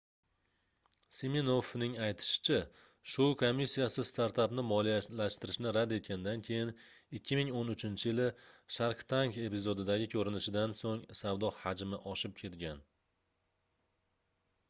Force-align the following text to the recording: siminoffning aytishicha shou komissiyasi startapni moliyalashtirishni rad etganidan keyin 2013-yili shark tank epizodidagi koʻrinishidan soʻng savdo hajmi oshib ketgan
siminoffning 1.15 1.97
aytishicha 2.05 2.55
shou 3.15 3.27
komissiyasi 3.41 4.05
startapni 4.11 4.63
moliyalashtirishni 4.69 5.73
rad 5.77 5.93
etganidan 5.99 6.41
keyin 6.49 6.73
2013-yili 7.19 8.27
shark 8.79 9.05
tank 9.15 9.39
epizodidagi 9.49 10.09
koʻrinishidan 10.17 10.75
soʻng 10.81 11.05
savdo 11.23 11.53
hajmi 11.61 12.01
oshib 12.15 12.37
ketgan 12.43 12.83